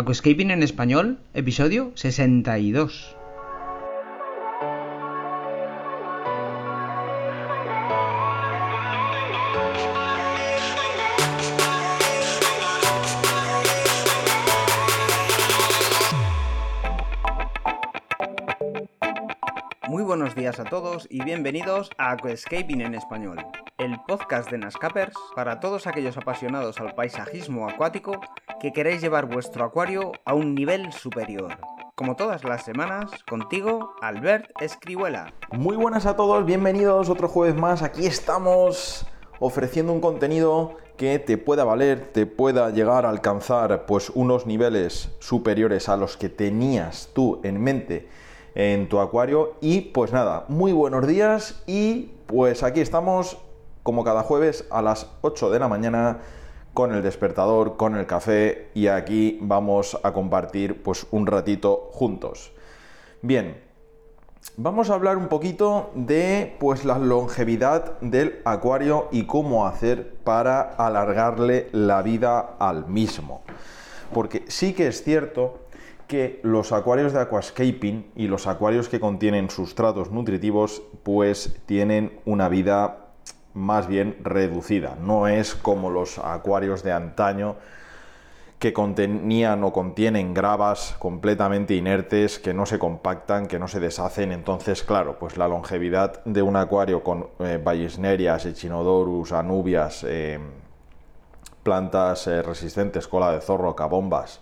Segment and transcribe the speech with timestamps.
[0.00, 3.16] Aquascaping en español, episodio 62.
[19.88, 23.44] Muy buenos días a todos y bienvenidos a Aquascaping en español,
[23.78, 28.20] el podcast de Nascapers para todos aquellos apasionados al paisajismo acuático
[28.60, 31.58] que queréis llevar vuestro acuario a un nivel superior.
[31.94, 35.32] Como todas las semanas, contigo, Albert Escribuela.
[35.52, 37.82] Muy buenas a todos, bienvenidos otro jueves más.
[37.82, 39.06] Aquí estamos
[39.38, 45.10] ofreciendo un contenido que te pueda valer, te pueda llegar a alcanzar pues unos niveles
[45.20, 48.08] superiores a los que tenías tú en mente
[48.56, 49.54] en tu acuario.
[49.60, 53.38] Y pues nada, muy buenos días y pues aquí estamos
[53.84, 56.18] como cada jueves a las 8 de la mañana
[56.78, 62.52] con el despertador, con el café y aquí vamos a compartir pues un ratito juntos.
[63.20, 63.60] Bien,
[64.56, 70.60] vamos a hablar un poquito de pues la longevidad del acuario y cómo hacer para
[70.60, 73.42] alargarle la vida al mismo.
[74.14, 75.58] Porque sí que es cierto
[76.06, 82.48] que los acuarios de aquascaping y los acuarios que contienen sustratos nutritivos pues tienen una
[82.48, 83.07] vida
[83.54, 84.96] más bien reducida.
[85.00, 87.56] No es como los acuarios de antaño
[88.58, 94.32] que contenían o contienen gravas completamente inertes, que no se compactan, que no se deshacen.
[94.32, 100.40] Entonces, claro, pues la longevidad de un acuario con eh, Bayesnerias, Echinodorus, Anubias, eh,
[101.62, 104.40] plantas eh, resistentes, cola de zorro, cabombas,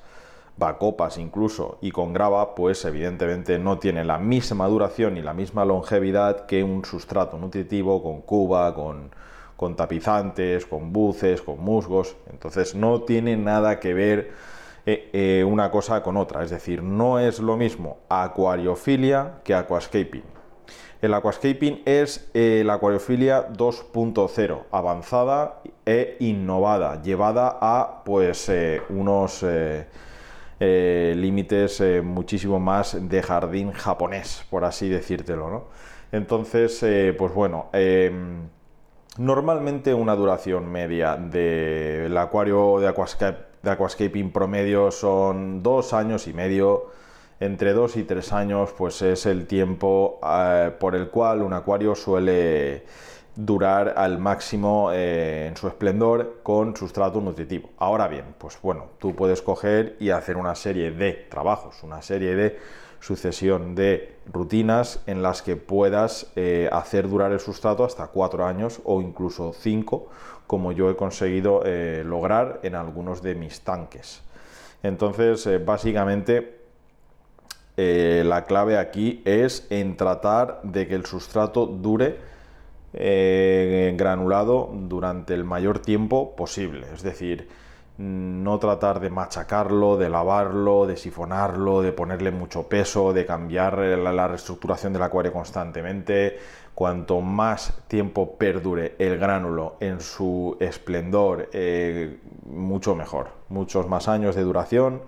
[0.78, 5.64] copas incluso y con grava, pues evidentemente no tiene la misma duración y la misma
[5.64, 9.10] longevidad que un sustrato nutritivo con cuba, con,
[9.56, 12.16] con tapizantes, con buces, con musgos.
[12.30, 14.30] Entonces no tiene nada que ver
[14.86, 16.42] eh, eh, una cosa con otra.
[16.42, 20.24] Es decir, no es lo mismo acuariofilia que aquascaping.
[21.02, 28.50] El aquascaping es eh, la acuariofilia 2.0, avanzada e innovada, llevada a pues
[28.88, 29.44] unos
[30.58, 35.64] eh, límites eh, muchísimo más de jardín japonés, por así decírtelo, ¿no?
[36.12, 38.48] Entonces, eh, pues bueno, em,
[39.18, 42.92] normalmente una duración media del acuario de,
[43.62, 46.86] de aquascaping promedio son dos años y medio,
[47.38, 50.20] entre dos y tres años, pues es el tiempo
[50.78, 52.84] por el cual un acuario suele
[53.36, 57.68] durar al máximo eh, en su esplendor con sustrato nutritivo.
[57.76, 62.34] Ahora bien, pues bueno, tú puedes coger y hacer una serie de trabajos, una serie
[62.34, 62.58] de
[62.98, 68.80] sucesión de rutinas en las que puedas eh, hacer durar el sustrato hasta cuatro años
[68.84, 70.08] o incluso cinco,
[70.46, 74.22] como yo he conseguido eh, lograr en algunos de mis tanques.
[74.82, 76.56] Entonces, básicamente,
[77.76, 82.18] la clave aquí es en tratar de que el sustrato dure
[82.96, 86.86] eh, granulado durante el mayor tiempo posible.
[86.94, 87.48] Es decir,
[87.98, 94.28] no tratar de machacarlo, de lavarlo, de sifonarlo, de ponerle mucho peso, de cambiar la,
[94.28, 96.38] reestructuración del acuario constantemente.
[96.74, 103.28] Cuanto más tiempo perdure el gránulo en su esplendor, eh, mucho mejor.
[103.48, 105.00] Muchos más años de duración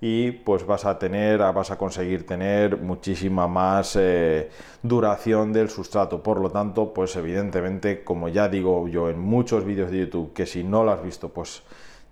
[0.00, 4.48] y pues vas a tener, vas a conseguir tener muchísima más eh,
[4.82, 6.22] duración del sustrato.
[6.22, 10.46] Por lo tanto, pues evidentemente, como ya digo yo en muchos vídeos de YouTube, que
[10.46, 11.62] si no lo has visto, pues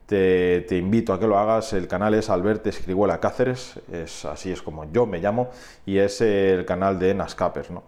[0.06, 1.72] te, invito a que lo hagas.
[1.72, 5.50] El canal es Alberto Escribuela Cáceres, es, así es como yo me llamo,
[5.84, 7.70] y es el canal de Nascapers.
[7.70, 7.82] ¿no?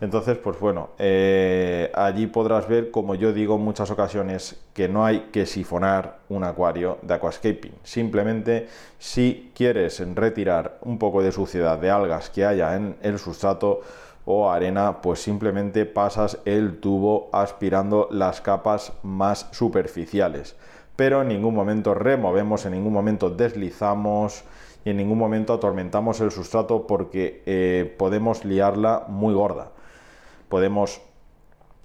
[0.00, 5.04] Entonces, pues bueno, eh, allí podrás ver, como yo digo en muchas ocasiones, que no
[5.04, 7.74] hay que sifonar un acuario de aquascaping.
[7.82, 8.68] Simplemente,
[8.98, 13.80] si quieres retirar un poco de suciedad de algas que haya en el sustrato,
[14.24, 20.54] o arena, pues simplemente pasas el tubo aspirando las capas más superficiales
[20.96, 24.44] pero en ningún momento removemos, en ningún momento deslizamos
[24.84, 29.70] y en ningún momento atormentamos el sustrato porque eh, podemos liarla muy gorda.
[30.48, 31.00] Podemos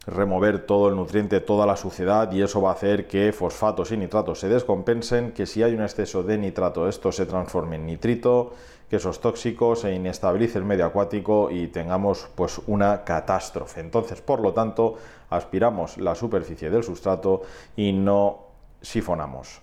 [0.07, 3.97] remover todo el nutriente, toda la suciedad y eso va a hacer que fosfatos y
[3.97, 8.53] nitratos se descompensen, que si hay un exceso de nitrato esto se transforme en nitrito,
[8.89, 13.81] que esos tóxicos se inestabilice el medio acuático y tengamos pues una catástrofe.
[13.81, 14.95] Entonces, por lo tanto,
[15.29, 17.41] aspiramos la superficie del sustrato
[17.75, 18.46] y no
[18.81, 19.61] sifonamos.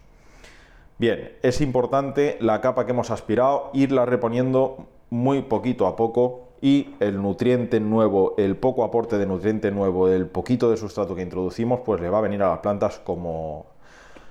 [0.97, 6.95] Bien, es importante la capa que hemos aspirado, irla reponiendo muy poquito a poco y
[7.01, 11.81] el nutriente nuevo, el poco aporte de nutriente nuevo, el poquito de sustrato que introducimos,
[11.85, 13.67] pues le va a venir a las plantas como,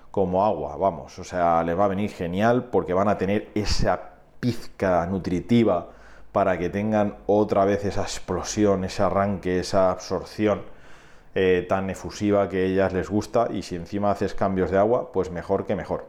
[0.09, 4.13] como agua, vamos, o sea, les va a venir genial porque van a tener esa
[4.39, 5.89] pizca nutritiva
[6.31, 10.61] para que tengan otra vez esa explosión, ese arranque, esa absorción
[11.35, 15.11] eh, tan efusiva que a ellas les gusta y si encima haces cambios de agua,
[15.11, 16.05] pues mejor que mejor.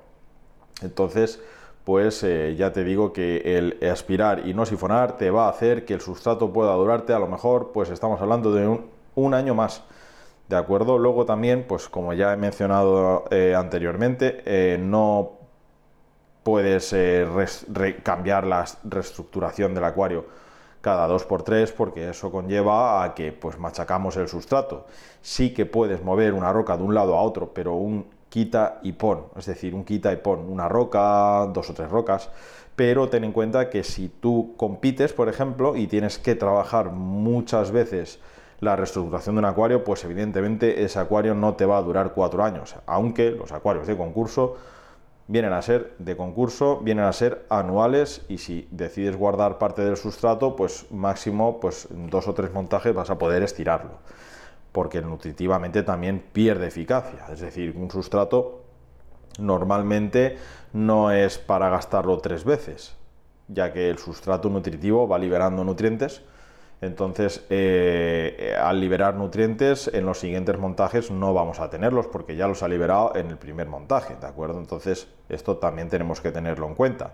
[0.82, 1.40] Entonces,
[1.84, 5.86] pues eh, ya te digo que el aspirar y no sifonar te va a hacer
[5.86, 8.80] que el sustrato pueda durarte a lo mejor, pues estamos hablando de
[9.14, 9.82] un, año más.
[10.48, 10.98] ¿De acuerdo?
[10.98, 15.38] Luego también, pues como ya he mencionado eh, anteriormente, no
[16.42, 16.94] puedes
[18.02, 20.43] cambiar la reestructuración del acuario
[20.84, 24.84] cada 2x3 porque eso conlleva a que pues machacamos el sustrato.
[25.22, 28.92] Sí que puedes mover una roca de un lado a otro, pero un quita y
[28.92, 32.28] pon, es decir, un quita y pon, una roca, dos o tres rocas,
[32.76, 37.70] pero ten en cuenta que si tú compites, por ejemplo, y tienes que trabajar muchas
[37.70, 38.18] veces
[38.60, 42.44] la reestructuración de un acuario, pues evidentemente ese acuario no te va a durar cuatro
[42.44, 44.56] años, aunque los acuarios de concurso
[45.26, 49.96] vienen a ser de concurso, vienen a ser anuales y si decides guardar parte del
[49.96, 53.98] sustrato, pues máximo pues dos o tres montajes vas a poder estirarlo,
[54.72, 58.60] porque nutritivamente también pierde eficacia, es decir, un sustrato
[59.38, 60.38] normalmente
[60.72, 62.94] no es para gastarlo tres veces,
[63.48, 66.22] ya que el sustrato nutritivo va liberando nutrientes
[66.84, 72.46] entonces, eh, al liberar nutrientes, en los siguientes montajes no vamos a tenerlos porque ya
[72.46, 74.58] los ha liberado en el primer montaje, ¿de acuerdo?
[74.58, 77.12] Entonces, esto también tenemos que tenerlo en cuenta.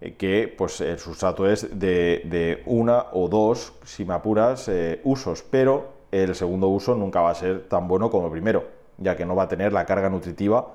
[0.00, 5.42] Eh, que pues el sustrato es de, una o dos, si me apuras, eh, usos,
[5.42, 8.64] pero el segundo uso nunca va a ser tan bueno como el primero,
[8.98, 10.74] ya que no va a tener la carga nutritiva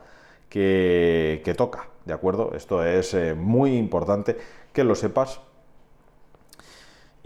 [0.50, 2.51] que, que toca, ¿de acuerdo?
[2.56, 4.38] Esto es muy importante
[4.74, 5.42] que lo sepas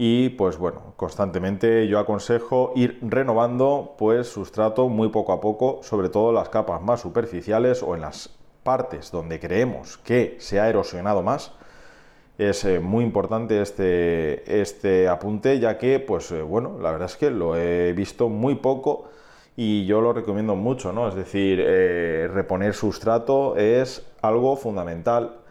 [0.04, 6.08] y pues bueno, constantemente yo aconsejo ir renovando pues sustrato muy poco a poco, sobre
[6.08, 8.28] todo las capas más superficiales o en las
[8.64, 11.52] partes donde creemos que se ha erosionado más.
[12.36, 17.16] Es eh, muy importante este, este apunte ya que pues eh, bueno, la verdad es
[17.16, 19.04] que lo he visto muy poco
[19.56, 21.06] y yo lo recomiendo mucho, ¿no?
[21.06, 25.41] Es decir, eh, reponer sustrato es algo fundamental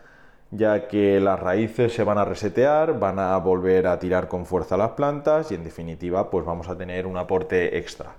[0.51, 4.75] ya que las raíces se van a resetear, van a volver a tirar con fuerza
[4.75, 8.11] las plantas y en definitiva pues vamos a tener un aporte extra.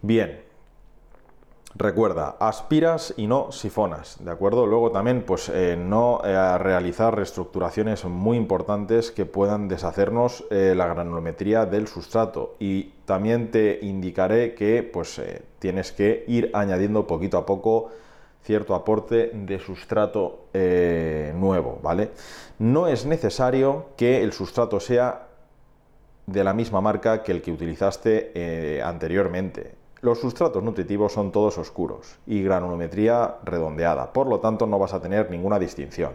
[0.00, 0.40] Bien,
[1.74, 4.66] recuerda, aspiras y no sifonas, ¿de acuerdo?
[4.66, 10.86] Luego también pues eh, no eh, realizar reestructuraciones muy importantes que puedan deshacernos eh, la
[10.86, 15.20] granulometría del sustrato y también te indicaré que pues
[15.58, 17.90] tienes que ir añadiendo poquito a poco
[18.42, 22.10] cierto aporte de sustrato eh, nuevo, ¿vale?
[22.58, 25.28] No es necesario que el sustrato sea
[26.26, 29.74] de la misma marca que el que utilizaste eh, anteriormente.
[30.00, 35.00] Los sustratos nutritivos son todos oscuros y granulometría redondeada, por lo tanto no vas a
[35.00, 36.12] tener ninguna distinción.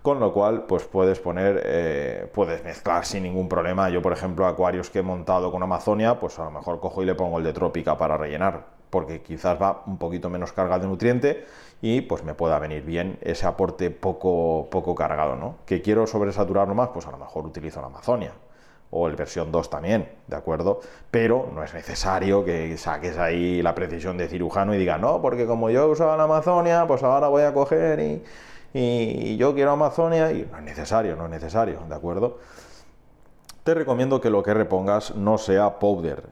[0.00, 3.90] Con lo cual, pues puedes poner, eh, puedes mezclar sin ningún problema.
[3.90, 7.06] Yo, por ejemplo, acuarios que he montado con Amazonia, pues a lo mejor cojo y
[7.06, 10.88] le pongo el de Trópica para rellenar porque quizás va un poquito menos cargado de
[10.88, 11.46] nutriente
[11.82, 15.56] y pues me pueda venir bien ese aporte poco, poco cargado, ¿no?
[15.66, 18.32] Que quiero sobresaturarlo más, pues a lo mejor utilizo la Amazonia
[18.90, 20.80] o el versión 2 también, ¿de acuerdo?
[21.10, 25.46] Pero no es necesario que saques ahí la precisión de cirujano y diga, no, porque
[25.46, 28.22] como yo usaba la Amazonia, pues ahora voy a coger y,
[28.72, 32.38] y yo quiero Amazonia y no es necesario, no es necesario, ¿de acuerdo?
[33.64, 36.22] Te recomiendo que lo que repongas no sea powder,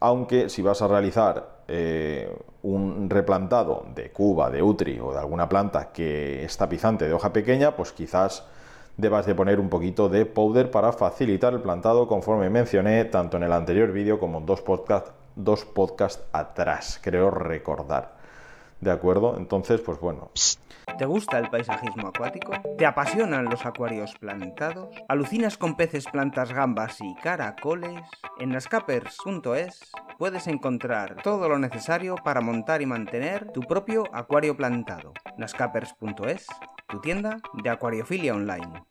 [0.00, 5.48] aunque si vas a realizar eh, un replantado de cuba, de utri o de alguna
[5.48, 8.44] planta que es tapizante de hoja pequeña, pues quizás
[8.96, 13.44] debas de poner un poquito de powder para facilitar el plantado conforme mencioné tanto en
[13.44, 18.19] el anterior vídeo como dos podcasts dos podcast atrás, creo recordar.
[18.80, 19.36] ¿De acuerdo?
[19.36, 20.30] Entonces, pues bueno.
[20.98, 22.52] ¿Te gusta el paisajismo acuático?
[22.76, 24.94] ¿Te apasionan los acuarios plantados?
[25.08, 28.02] ¿Alucinas con peces, plantas, gambas y caracoles?
[28.38, 35.12] En nascapers.es puedes encontrar todo lo necesario para montar y mantener tu propio acuario plantado.
[35.36, 36.46] nascapers.es,
[36.88, 38.84] tu tienda de acuariofilia online.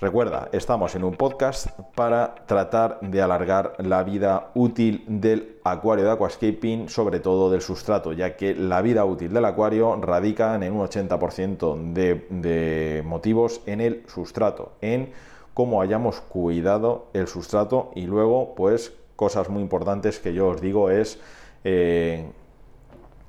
[0.00, 6.12] Recuerda, estamos en un podcast para tratar de alargar la vida útil del acuario de
[6.12, 10.86] aquascaping, sobre todo del sustrato, ya que la vida útil del acuario radica en un
[10.86, 15.10] 80% de, motivos en el sustrato, en
[15.52, 20.90] cómo hayamos cuidado el sustrato y luego, pues, cosas muy importantes que yo os digo
[20.90, 21.18] es
[21.64, 22.30] eh,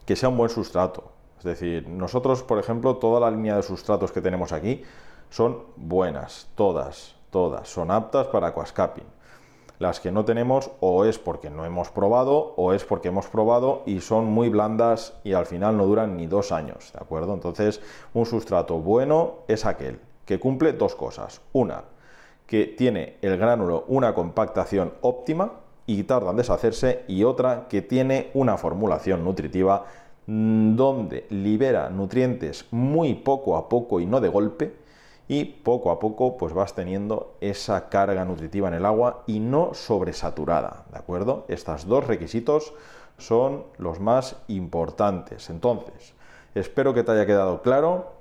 [0.06, 1.14] que sea un buen sustrato.
[1.40, 4.84] Es decir, nosotros, por ejemplo, toda la línea de sustratos que tenemos aquí,
[5.30, 9.06] son buenas, todas, todas, son aptas para aquascaping.
[9.80, 13.84] Las que no tenemos o es porque no hemos probado o es porque hemos probado
[13.86, 17.34] y son muy blandas y al final no duran ni dos años, ¿de acuerdo?
[17.34, 17.82] Entonces,
[18.14, 21.42] un sustrato bueno es aquel que cumple dos cosas.
[21.54, 21.84] Una,
[22.46, 25.54] que tiene el gránulo una compactación óptima
[25.86, 29.86] y tarda en deshacerse y otra que tiene una formulación nutritiva
[30.28, 34.89] mm, donde libera nutrientes muy poco a poco y no de golpe
[35.30, 39.74] y poco a poco pues vas teniendo esa carga nutritiva en el agua y no
[39.74, 41.46] sobresaturada, ¿de acuerdo?
[41.48, 42.74] Estos dos requisitos
[43.20, 45.52] son los más importantes.
[45.52, 46.16] Entonces,
[46.56, 48.19] espero que te haya quedado claro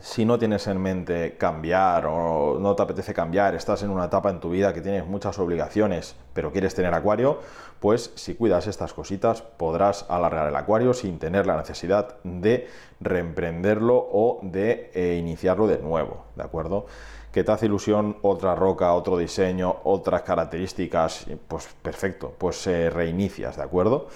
[0.00, 4.30] si no tienes en mente cambiar o no te apetece cambiar, estás en una etapa
[4.30, 7.40] en tu vida que tienes muchas obligaciones, pero quieres tener acuario,
[7.80, 12.68] pues si cuidas estas cositas podrás alargar el acuario sin tener la necesidad de
[13.00, 16.86] reemprenderlo o de eh, iniciarlo de nuevo, ¿de acuerdo?
[17.30, 23.56] Que te hace ilusión otra roca, otro diseño, otras características, pues perfecto, pues eh, reinicias,
[23.56, 24.08] ¿de acuerdo?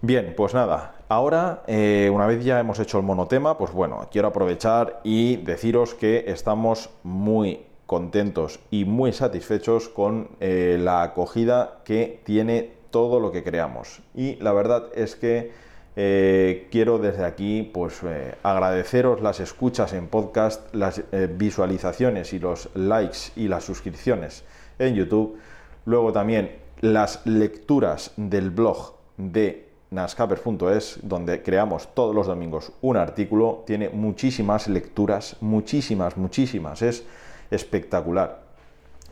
[0.00, 4.28] Bien, pues nada, ahora eh, una vez ya hemos hecho el monotema, pues bueno, quiero
[4.28, 12.20] aprovechar y deciros que estamos muy contentos y muy satisfechos con eh, la acogida que
[12.24, 14.00] tiene todo lo que creamos.
[14.14, 15.52] Y la verdad es que
[15.96, 18.00] eh, quiero desde aquí pues
[18.42, 21.02] agradeceros las escuchas en podcast, las
[21.36, 24.44] visualizaciones y los likes y las suscripciones
[24.78, 25.38] en YouTube.
[25.84, 29.63] Luego también las lecturas del blog de
[29.94, 37.04] nascaper.es, donde creamos todos los domingos un artículo, tiene muchísimas lecturas, muchísimas, muchísimas, es
[37.50, 38.42] espectacular.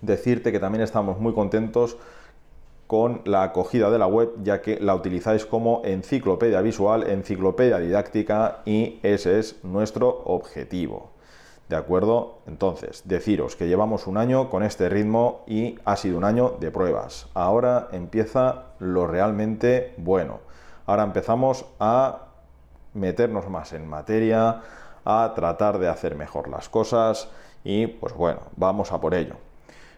[0.01, 1.97] Decirte que también estamos muy contentos
[2.87, 8.59] con la acogida de la web, ya que la utilizáis como enciclopedia visual, enciclopedia didáctica
[8.67, 11.13] y ese es nuestro objetivo.
[11.71, 12.41] ¿De acuerdo?
[12.47, 16.71] Entonces, deciros que llevamos un año con este ritmo y ha sido un año de
[16.71, 17.29] pruebas.
[17.33, 20.41] Ahora empieza lo realmente bueno.
[20.93, 22.19] Ahora empezamos a
[22.93, 24.61] meternos más en materia,
[25.07, 27.31] a tratar de hacer mejor las cosas
[27.65, 29.37] y pues bueno, vamos a por ello.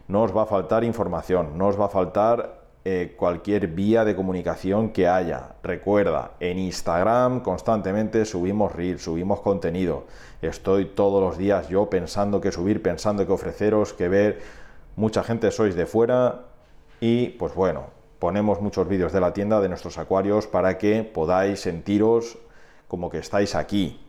[0.07, 4.15] No os va a faltar información, no os va a faltar eh, cualquier vía de
[4.15, 5.55] comunicación que haya.
[5.63, 10.05] Recuerda, en Instagram constantemente subimos reels, subimos contenido.
[10.41, 14.41] Estoy todos los días yo pensando que subir, pensando que ofreceros, que ver.
[14.95, 16.43] Mucha gente sois de fuera
[17.01, 17.87] y pues bueno,
[18.19, 22.37] ponemos muchos vídeos de la tienda, de nuestros acuarios, para que podáis sentiros
[22.87, 23.99] como que estáis aquí.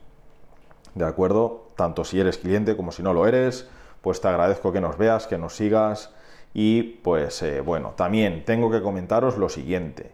[0.95, 1.67] ¿De acuerdo?
[1.75, 3.67] Tanto si eres cliente como si no lo eres,
[4.01, 6.11] pues te agradezco que nos veas, que nos sigas.
[6.53, 10.11] Y pues eh, bueno, también tengo que comentaros lo siguiente.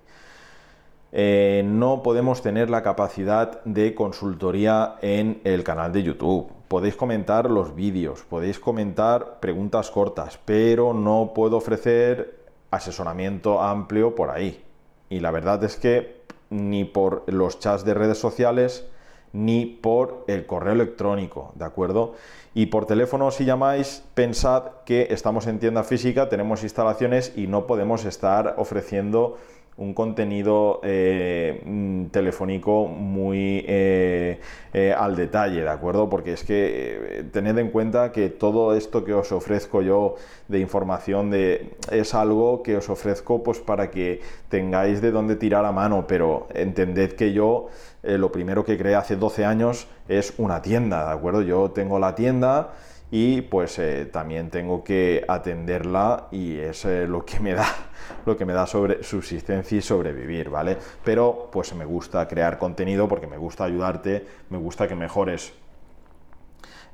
[1.15, 6.51] Eh, no podemos tener la capacidad de consultoría en el canal de YouTube.
[6.67, 12.42] Podéis comentar los vídeos, podéis comentar preguntas cortas, pero no puedo ofrecer
[12.75, 14.63] asesoramiento amplio por ahí.
[15.09, 18.85] Y la verdad es que ni por los chats de redes sociales,
[19.31, 22.13] ni por el correo electrónico, ¿de acuerdo?
[22.53, 27.65] Y por teléfono, si llamáis, pensad que estamos en tienda física, tenemos instalaciones y no
[27.65, 29.37] podemos estar ofreciendo
[29.77, 34.39] un contenido eh, mm, telefónico muy eh,
[34.73, 36.09] eh, al detalle, ¿de acuerdo?
[36.09, 40.15] Porque es que tened en cuenta que todo esto que os ofrezco yo
[40.47, 45.65] de información de, es algo que os ofrezco pues para que tengáis de dónde tirar
[45.65, 47.67] a mano, pero entended que yo
[48.03, 51.41] lo primero que creé hace 12 años es una tienda, ¿de acuerdo?
[51.41, 52.73] Yo tengo la tienda
[53.15, 57.67] y pues eh, también tengo que atenderla y es eh, lo que me da
[58.25, 60.79] lo que me da sobre subsistencia y sobrevivir, ¿vale?
[61.03, 65.53] Pero pues me gusta crear contenido porque me gusta ayudarte, me gusta que mejores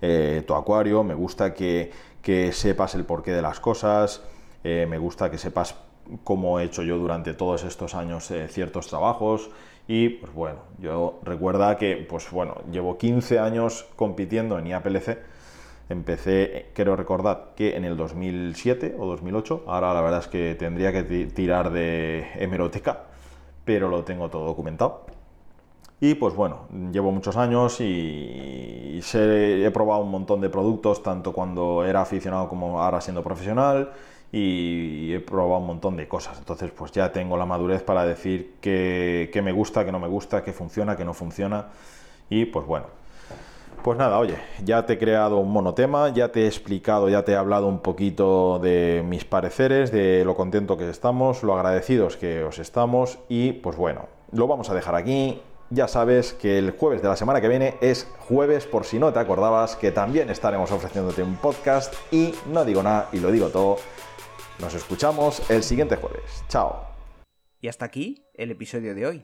[0.01, 1.89] eh, tu acuario, me gusta que,
[2.21, 4.21] que, sepas el porqué de las cosas,
[4.61, 5.75] me gusta que sepas
[6.25, 9.51] cómo he hecho yo durante todos estos años ciertos trabajos
[9.87, 15.38] y pues bueno, yo recuerda que pues bueno, llevo 15 años compitiendo en IAPLC
[15.89, 20.91] Empecé, quiero recordar que en el 2007 o 2008, ahora la verdad es que tendría
[20.91, 23.05] que tirar de hemeroteca,
[23.65, 25.07] pero lo tengo todo documentado.
[25.99, 31.83] Y pues bueno, llevo muchos años y, he probado un montón de productos, tanto cuando
[31.83, 33.91] era aficionado como ahora siendo profesional,
[34.31, 36.37] y he probado un montón de cosas.
[36.37, 40.43] Entonces pues ya tengo la madurez para decir qué me gusta, qué no me gusta,
[40.43, 41.67] qué funciona, qué no funciona.
[42.29, 42.98] Y pues bueno,
[43.83, 47.31] pues nada, oye, ya te he creado un monotema, ya te he explicado, ya te
[47.31, 52.43] he hablado un poquito de mis pareceres, de lo contento que estamos, lo agradecidos que
[52.43, 55.41] os estamos y pues bueno, lo vamos a dejar aquí.
[55.71, 59.13] Ya sabes que el jueves de la semana que viene es jueves, por si no
[59.13, 63.49] te acordabas, que también estaremos ofreciéndote un podcast y no digo nada y lo digo
[63.49, 63.77] todo.
[64.59, 66.43] Nos escuchamos el siguiente jueves.
[66.47, 66.85] Chao.
[67.61, 69.23] Y hasta aquí el episodio de hoy.